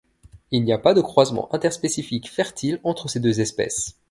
[0.49, 3.99] Il n'y a pas de croisements interspécifiques fertiles entre ces deux espèces.